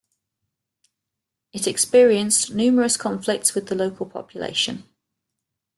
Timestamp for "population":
4.09-4.85